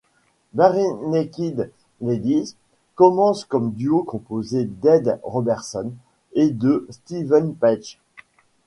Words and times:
Barenaked 0.55 1.69
Ladies 2.01 2.55
commence 2.95 3.45
comme 3.45 3.71
duo 3.71 4.01
composé 4.01 4.65
d'Ed 4.65 5.19
Robertson 5.21 5.91
et 6.33 6.49
de 6.49 6.87
Steven 6.89 7.53
Page. 7.53 7.99